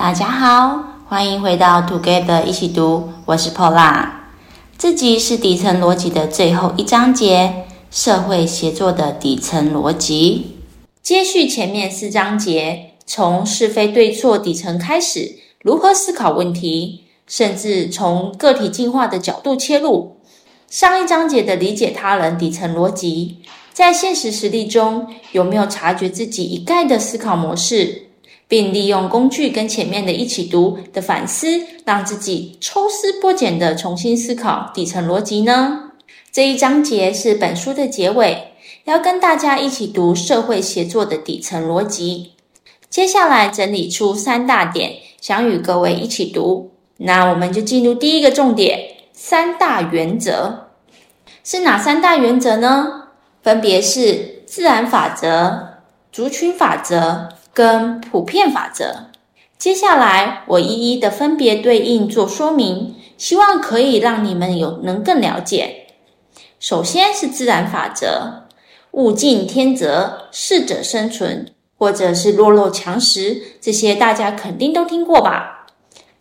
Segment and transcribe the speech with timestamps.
[0.00, 4.08] 大家好，欢迎回到 Together 一起读，我是 Paula。
[4.78, 10.56] 这集是底层逻辑的最后一章节，社会协作的底层逻辑。
[11.02, 20.16] 接续前面四章节，从是非对错底层开始，如何思考问题，甚至从个体进化的角度切入。
[20.66, 23.40] 上一章节的理解他人底层逻辑，
[23.74, 28.06] 在现实实例中有没有察觉自己一概的思考模式？
[28.50, 31.46] 并利用工具跟前面的一起读的反思，
[31.84, 35.92] 让自己抽丝剥茧的重新思考底层逻辑呢？
[36.32, 38.54] 这一章节是本书的结尾，
[38.86, 42.32] 要跟大家一起读社会协作的底层逻辑。
[42.88, 46.72] 接下来整理出三大点，想与各位一起读。
[46.96, 48.80] 那我们就进入第一个重点：
[49.12, 50.70] 三大原则
[51.44, 53.04] 是哪三大原则呢？
[53.44, 55.78] 分别是自然法则、
[56.10, 57.28] 族群法则。
[57.52, 59.06] 跟普遍法则，
[59.58, 65.86] 接下来我一一的分别对应做说明，希望可以让你们有能更了解。
[66.58, 68.46] 首先是自然法则，
[68.92, 75.66] 物竞天择，适者生存，或者是弱肉强食，这些大家肯定都听过吧？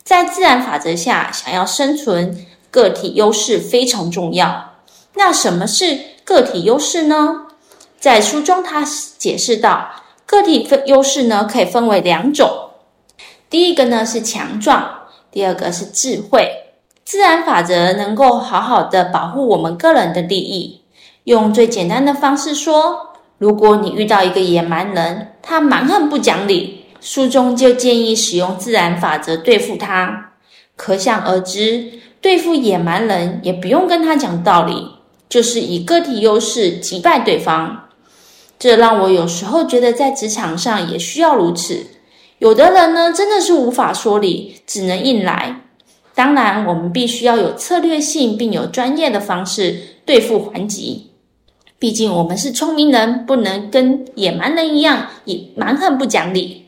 [0.04, 4.76] 在自然法则下，想要生存，个体优势非常重要。
[5.14, 7.48] 那什么是个体优势呢？
[8.00, 8.84] 在书中他
[9.18, 9.90] 解释道。
[10.30, 12.70] 个体分优势呢，可以分为两种。
[13.50, 16.48] 第一个呢是强壮，第二个是智慧。
[17.04, 20.82] 自然法则能够好好的保护我们个人的利益。
[21.24, 23.08] 用最简单的方式说，
[23.40, 30.34] 如果你遇到一个野蛮人，他蛮横不讲理，书中就建议使用自然法则对付他。
[30.76, 34.92] 可想而知，对付野蛮人也不用跟他讲道理，
[35.28, 37.86] 就是以个体优势击败对方。
[38.60, 41.88] 这让我有时候觉得，在职场上也需要如此。
[42.40, 45.62] 有的人呢，真的是无法说理，只能硬来。
[46.14, 51.12] 当然，我们必须要有策略性，并有专业的方式对付还击。
[51.80, 56.66] 毕竟我们是聪明人，不能跟野蛮人一样，也蛮横不讲理。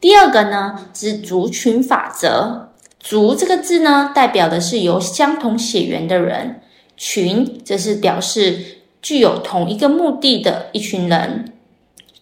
[0.00, 2.70] 第二个呢，是族群法则。
[2.98, 6.54] 族这个字呢，代表的是由相同血缘的人；
[6.96, 8.79] 群，则是表示。
[9.02, 11.52] 具有同一个目的的一群人，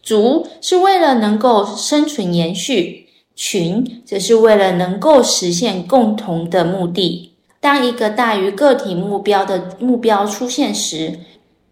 [0.02, 7.32] 族是为了能够生存延续，群则是为了能够实现共同的目的。
[7.60, 11.18] 当一个大于个体目标的目标出现时，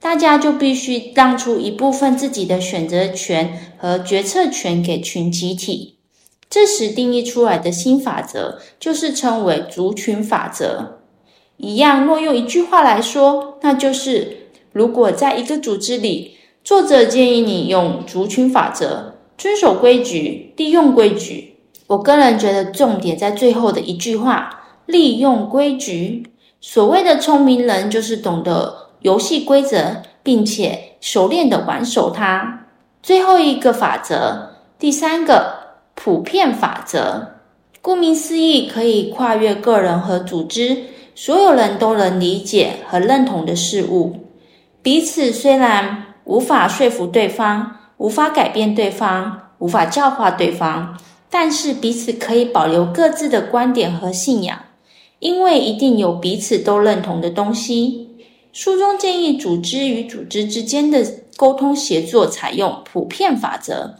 [0.01, 5.97] 大家就必须让出一部分自己的选择权和决策权给群集体。
[6.51, 10.99] 这时定义出来的新法则就是称为族群法则。
[11.57, 14.46] 一样，若用一句话来说，那就是。
[14.77, 21.55] 如果在一个组织里，作者建议你用族群法则，遵守规矩，利用规矩。
[21.87, 26.27] 我个人觉得重点在最后的一句话：利用规矩。
[26.61, 32.67] 所谓的聪明人，就是懂得游戏规则，并且熟练地玩熟它。
[33.03, 35.55] 最后一个法则，第三个
[35.95, 37.29] 普遍法则，
[37.81, 40.77] 顾名思义，可以跨越个人和组织，
[41.15, 44.17] 所有人都能理解和认同的事物。
[44.87, 50.97] 彼此虽然无法说服对方，无法改变对方，无法教化对方，
[51.29, 54.57] 但是彼此可以保留各自的观点和信仰，
[55.19, 58.11] 因为一定有彼此都认同的东西。
[58.53, 61.05] 书中建议组织与组织之间的
[61.37, 63.97] 沟通协作采用普遍法则，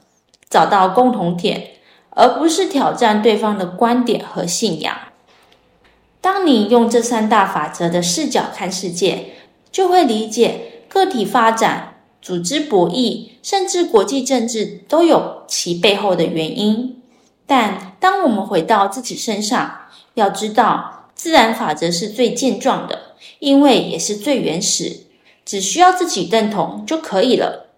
[0.49, 1.71] 找到共同点，
[2.11, 4.97] 而不是挑战对方的观点和信仰。
[6.21, 9.31] 当你用这三大法则的视角看世界，
[9.73, 10.66] 就会理解。
[10.89, 17.03] 个体发展、组织博弈，甚至国际政治，都有其背后的原因。
[17.47, 19.83] 但当我们回到自己身上，
[20.15, 25.05] 要知道，自然法则是最健壮的，因为也是最原始，
[25.45, 27.69] 只需要自己认同就可以了。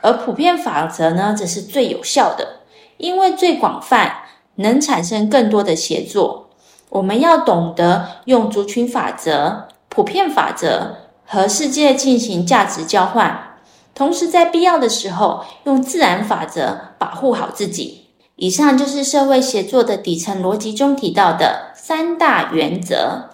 [0.00, 2.60] 而普遍法则呢，则是最有效的，
[2.96, 4.24] 因为最广泛，
[4.56, 6.50] 能产生更多的协作。
[6.90, 10.96] 我们要懂得用族群法则、普遍法则。
[11.24, 13.58] 和世界进行价值交换，
[13.94, 18.02] 同时在必要的时候用自然法则保护好自己。
[18.36, 23.30] 以上就是社会协作的底层逻辑中提到的三大原则。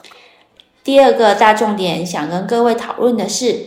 [0.84, 3.66] 第二个大重点，想跟各位讨论的是，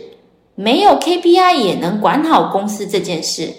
[0.54, 3.54] 没有 KPI 也能管好公司这件事。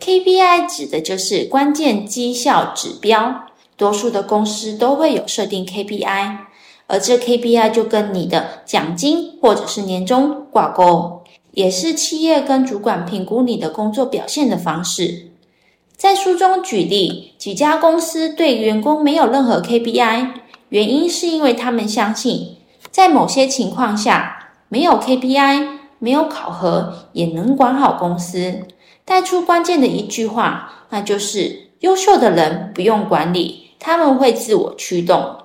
[0.00, 6.36] KPI 指的就是关键绩效指标，多数的公司都会有设定 KPI。
[6.86, 11.22] 而这 KPI 就跟你的奖金或者是年终挂钩，
[11.52, 15.30] 也是企业跟主管评估你的工作表现的方式。
[15.96, 20.32] 在书中举例，几家公司对员工没有任何 KPI，
[20.68, 22.56] 原因是因为他们相信，
[22.90, 28.62] 在某些情况下，没有 KPI、没有考核也能管好公司。
[29.06, 35.36] 带出关键的一句话，那就是优秀的人不用管理，他们会自我驱动。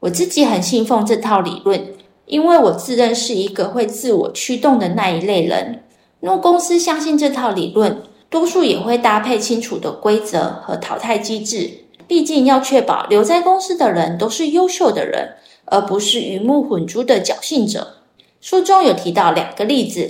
[0.00, 1.94] 我自己很信奉这套理论，
[2.26, 5.82] 因为我自认是一个会自我驱动的那一类人。
[6.20, 11.70] 若公司相信这套理论，多数也会搭配清楚的规则和淘汰机制。
[12.08, 15.34] 毕竟要确保留在公司的人都是优秀的人，
[15.64, 17.94] 而不是鱼目混珠的侥幸者。
[18.40, 20.08] 书中有提到两个例子，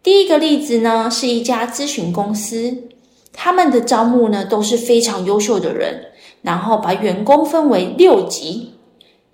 [0.00, 2.84] 第一个例子呢是一家咨询公司，
[3.32, 6.12] 他们的招募呢都是非常优秀的人，
[6.42, 8.73] 然后把员工分为六级：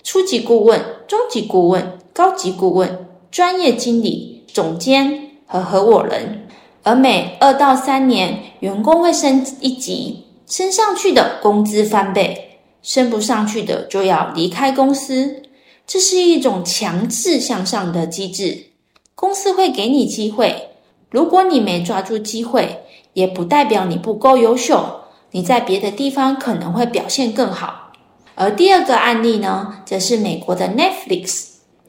[0.02, 6.46] 初级顾问、中级顾问、高级顾问、专业经理、总监和合伙人。
[6.82, 15.42] 而每二到三年，员工会升一级，升上去的工资翻倍，升不上去的就要离开公司。
[15.86, 18.66] 这是一种强制向上的机制，
[19.14, 20.70] 公司会给你机会，
[21.10, 25.00] 如果你没抓住机会，也不代表你不够优秀，
[25.32, 27.89] 你在别的地方可能会表现更好。
[28.34, 31.44] 而第二个案例呢，则是美国的 Netflix，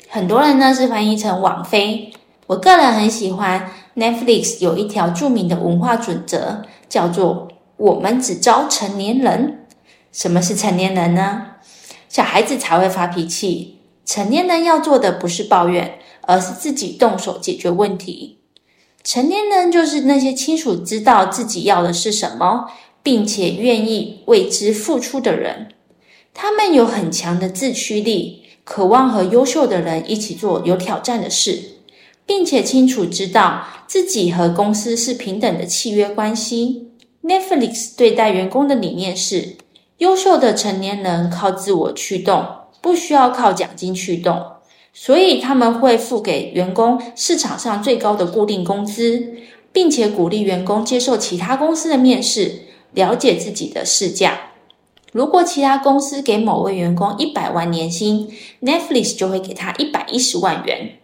[0.10, 2.12] 很多人呢是翻译成网飞。
[2.48, 7.48] 我个人很喜欢 Netflix 有一条著名的文化准则，叫做
[7.78, 9.66] “我们只招成年人”。
[10.12, 11.44] 什么是成年人呢？
[12.10, 18.40] 小孩子才会发脾气，成年人要做的不是抱怨，而是自己动手解决问题。
[19.04, 22.70] 成年人就是那些清楚知道自己要的是什么，
[23.02, 25.70] 并且愿意为之付出的人。
[26.34, 31.70] 他们有很强的自驱力，渴望和优秀的人一起做有挑战的事。
[32.26, 36.88] 并且清楚知道自己和公司是平等的契约关系。
[37.24, 39.58] Netflix 对待员工的理念是：
[39.98, 42.46] 优秀的成年人靠自我驱动，
[42.80, 44.42] 不需要靠奖金驱动，
[44.94, 49.34] 所以他们会付给员工市场上最高的固定工资，
[49.74, 52.62] 并且鼓励员工接受其他公司的面试，
[52.94, 54.51] 了解自己的市价。
[55.12, 58.32] 如果其他公司给某位员工一百万年薪
[58.62, 60.98] ，Netflix 就会给他一百一十万元。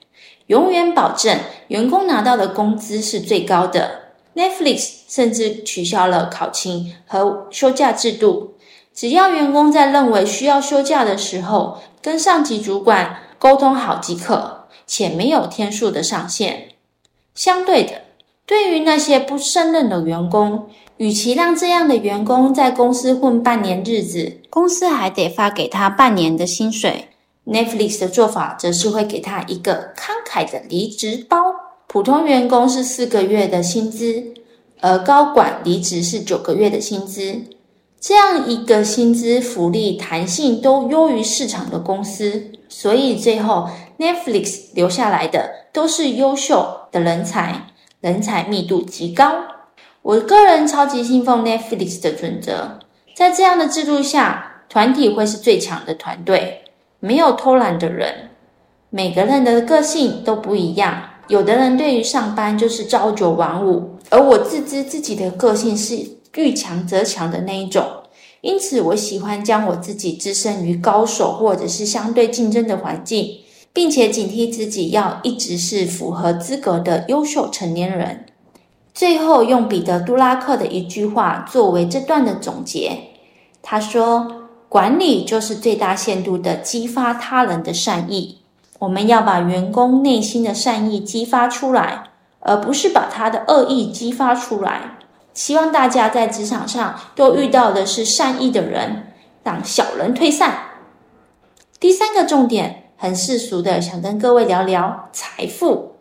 [0.48, 1.38] 永远保证
[1.68, 4.14] 员工拿到的工资是最高的。
[4.34, 8.54] Netflix 甚至取消了考勤和休假制度，
[8.94, 16.70] 只要员工在认为需要休假的时候，跟上级主管沟通好即可，且没有天数的上限。
[17.36, 18.04] 相对的，
[18.48, 27.10] 对于那些不胜任的员工，与其让这样的员工在公司混半年日子，公司还得发给他半年的薪水。
[27.46, 31.38] Netflix 的做法则是会给他一个慷慨的离职包，
[31.88, 34.24] 普通员工是四个月的薪资，
[34.80, 37.42] 而高管离职是九个月的薪资。
[38.00, 47.68] 这样一个薪资福利弹性都优于市场的公司，所以最后 Netflix 留下来的都是优秀的人才，
[48.08, 49.44] 人才密度极高。
[50.02, 52.80] 我个人超级信奉 Netflix 的准则，
[53.14, 56.64] 在这样的制度下，团体会是最强的团队。
[57.02, 58.30] 没有偷懒的人，
[58.90, 61.04] 每个人的个性都不一样。
[61.28, 66.02] 有的人对于上班就是朝九晚五，而我自知自己的个性是
[66.36, 67.86] 遇强则强的那一种，
[68.40, 73.42] 因此我喜欢将我自己置身于高手或者是相对竞争的环境，
[73.74, 78.26] 并且警惕自己要一直是符合资格的优秀成年人。
[78.94, 82.98] 最后用彼得·杜拉克的一句话作为这段的总结，
[83.62, 84.44] 他说。
[84.70, 88.40] 管理就是最大限度地激发他人的善意。
[88.80, 92.04] 我们要把员工内心的善意激发出来，
[92.42, 94.98] 而不是把他的恶意激发出来。
[95.34, 100.58] 希望大家在职场上都遇到的是善意的人，让小人退散。
[101.80, 105.92] 第三个重点，很世俗的，想跟各位聊聊财富。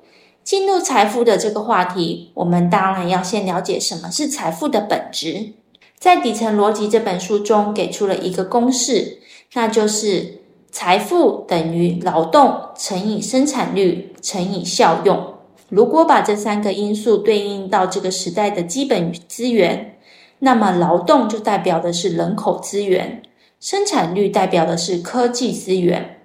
[0.43, 5.53] 进入财富的这个话题，我们当然要先了解什么是财富的本质。
[5.99, 9.19] 在《底层逻辑》这本书中，给出了一个公式，
[9.53, 10.39] 那就是
[10.71, 15.35] 财富等于劳动乘以生产率乘以效用。
[15.69, 19.99] 如果把这三个因素对应到这个时代的基本资源，
[20.39, 23.21] 那么劳动就代表的是人口资源，
[23.61, 26.16] 生产率代表的是科技资源，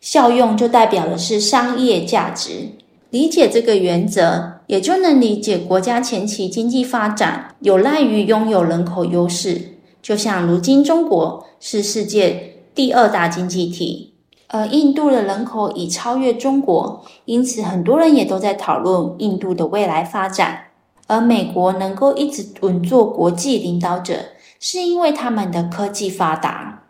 [0.00, 2.70] 效用就代表的是商业价值。
[3.10, 9.78] 理解这个原则，也就能理解国家前期经济发展有赖于拥有人口优势。
[10.02, 14.12] 就像如今中国是世界第二大经济体，
[14.48, 20.64] 而印度的人口已超越中国，因此很多人也都在讨论印度的未来发展。
[21.06, 24.16] 而美国能够一直稳坐国际领导者，
[24.60, 26.84] 是因为他们的科技发达。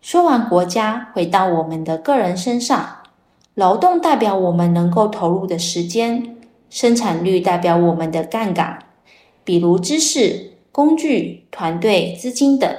[0.00, 2.98] 说完国家，回到我们的个人身上，
[3.54, 6.36] 劳动代表我们能够投入的时间，
[6.70, 8.78] 生产率代表我们的杠杆，
[9.44, 12.70] 比如知识、工具、团队、资金等。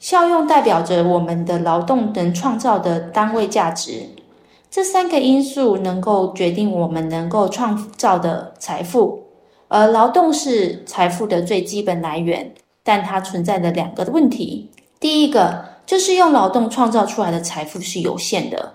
[0.00, 4.10] 效用代表着我们的劳动能创造的单位价值。
[4.70, 9.24] 这三个因素能够决定我们能够创造的财富。
[9.68, 14.70] 而劳动是财富的最基本来源，但它存在的两个问题。
[15.00, 18.74] 第一个就是用劳动创造出来的财富是有限的。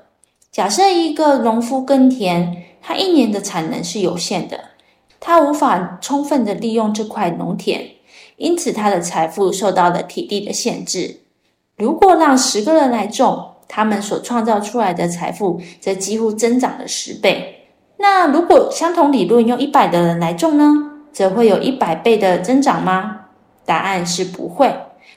[0.52, 4.60] 假设一个农夫耕田，他一年的产能是有限的，
[5.20, 7.88] 他无法充分的利用这块农田，
[8.38, 11.20] 因此他的财富受到了体力的限制。
[11.78, 17.68] 如果让十个人来种，他们所创造出来的财富则几乎增长了十倍。
[17.98, 20.74] 那如果相同理论用一百的人来种呢，
[21.12, 23.20] 则会有一百倍的增长吗？
[23.66, 24.76] 答案是不会，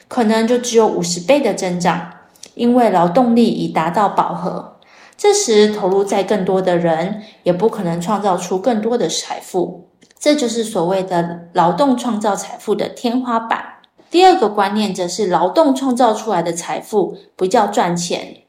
[0.08, 2.12] 可能就只有五十倍的增长，
[2.54, 4.76] 因为劳动力已达到饱和。
[5.16, 9.88] 这时投入再更多的人，也不可能创造出更多的财富。
[10.18, 13.64] 这就是所谓的劳动创造财富的天花板。
[14.10, 18.42] 第二个观念则是劳动创造出来的财富不叫赚钱，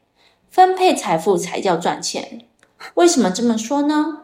[0.50, 2.42] 分配财富才叫赚钱。
[2.94, 4.20] 为什么这么说呢？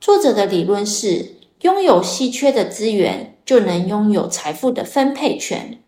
[0.00, 5.80] 作者的理论是，拥有稀缺的资源，就能拥有财富的分配权。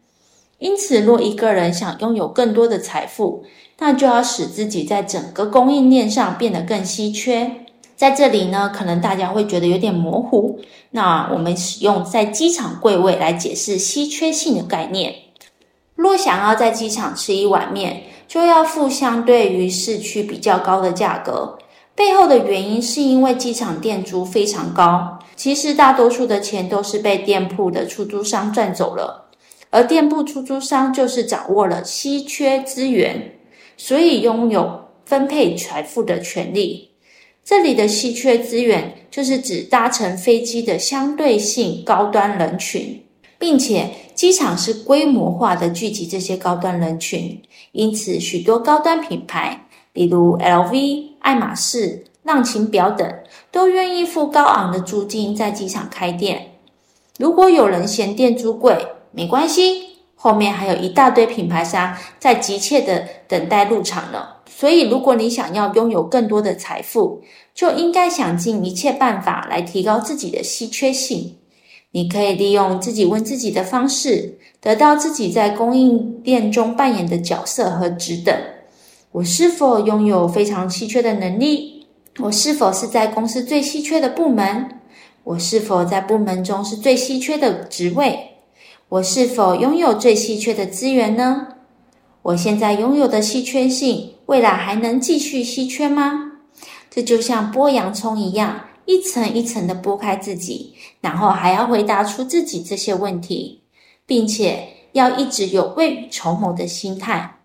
[0.61, 3.45] 因此，若一个人想拥有更多的财富，
[3.79, 7.51] 那就要使自己在整个供应链上变得更稀缺。
[7.97, 10.61] 在这里呢，可能大家会觉得有点模糊。
[10.91, 15.15] 那我们使用在机场柜位来解释稀缺性的概念。
[15.95, 21.59] 若想要在机场吃一碗面，就要付相对于市区比较高的价格。
[21.95, 29.30] 背后的原因是因为机场店租非常高，其实大多数的钱都是被店铺的出租商赚走了，
[29.71, 33.39] 而店铺出租商就是掌握了稀缺资源，
[33.77, 36.91] 所以拥有分配财富的权利。
[37.45, 43.03] 这里的稀缺资源就是指搭乘飞机的相对性高端人群，
[43.39, 47.41] 并且机场是规模化的聚集这些高端人群，
[47.73, 51.11] 因此许多高端品牌，比如 LV。
[51.21, 53.07] 爱马仕、浪琴表等
[53.53, 56.53] 都愿意付高昂的租金在机场开店。
[57.19, 58.75] 如果有人嫌店租贵，
[59.13, 64.29] 没关系，后面还有一大堆品牌商在急切的等待入场呢。
[64.47, 67.23] 所以，如果你想要拥有更多的财富，
[67.55, 71.37] 就应该想尽一切办法来提高自己的稀缺性。
[71.93, 78.35] 你可以利用自己问自己的方式，得到自己在供应链中扮演的角色和职等。
[79.13, 81.87] 我是否拥有非常稀缺的能力？
[82.19, 84.69] 我是否是在公司最稀缺的部门？
[85.25, 88.30] 我是否在部门中是最稀缺的职位？
[88.91, 91.47] 我是否拥有最稀缺的资源呢？
[92.23, 96.33] 我现在拥有的稀缺性，未来还能继续稀缺吗？
[96.91, 103.63] 这就像剥洋葱一样，一层一层的剥开自己，然后还要回答出自己这些问题，
[104.07, 107.37] 并且要一直有未雨绸缪的心态。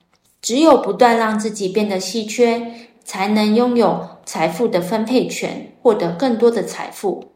[0.41, 2.73] 只有不断让自己变得稀缺，
[3.03, 7.34] 才能拥有财富的分配权，获得更多的财富。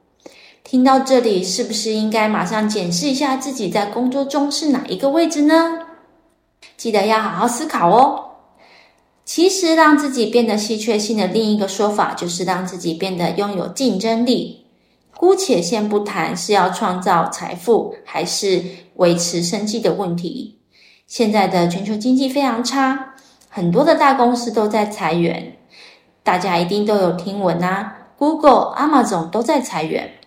[0.64, 5.80] 听到这里，是不是应该马上检视一下自己在工作中是哪一个位置呢？
[6.78, 8.26] 记得要好好思考哦。
[9.26, 14.66] 其实，让自己变得稀缺性的另一个说法，就是让自己变得拥有竞争力。
[15.16, 18.64] 姑且先不谈是要创造财富，还是
[18.96, 20.60] 维持生计的问题。
[21.06, 23.16] 现在的全球经济非常差，
[23.50, 25.58] 很多的大公司都在裁员，
[26.24, 27.98] 大家一定都有听闻啊。
[28.18, 30.19] Google、Amazon 都在裁员，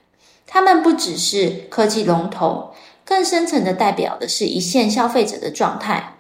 [0.53, 2.75] 他们不只是科技龙头，
[3.07, 6.17] 更深层的代表的是一线消费者的状态，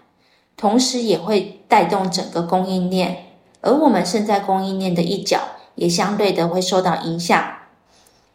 [0.57, 3.27] 同时也会带动整个供应链，
[3.61, 5.39] 而我们身在供应链的一角，
[5.75, 7.45] 也相对的会受到影响。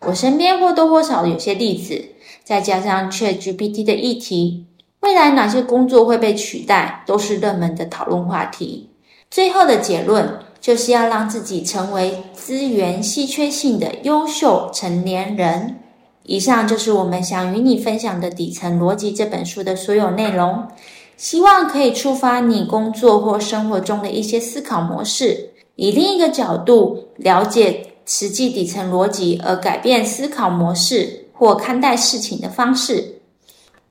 [0.01, 2.09] 我身边或多或少有些例子，
[2.43, 4.67] 再加上 ChatGPT 的议题。
[4.99, 8.91] 未来哪些工作会被取代，都是热门的讨论话题。
[9.31, 15.79] 最后的结论就是要让自己成为资源稀缺性的优秀成年人。
[16.27, 20.67] 以上就是我们想与你分享的《底层逻辑》这本书的所有内容，
[21.15, 33.21] 希望可以触发你工作或生活中的一些思考模式，以另一个角度了解实际底层逻辑，而改变思考模式或看待事情的方式。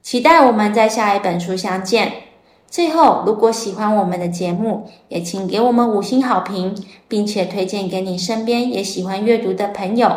[0.02, 2.12] 期待我们在下一本书相见。
[2.69, 6.76] 最后，如果喜欢我们的节目，也请给我们五星好评，
[7.09, 10.11] 并且推荐给你身边也喜欢阅读的朋友。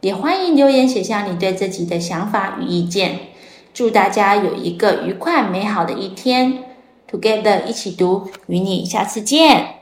[0.00, 3.18] 也欢迎留言写下你对自己的想法与意见。
[3.72, 6.64] 祝大家有一个愉快美好的一天
[7.10, 9.79] ！Together 一起读，与你下次见。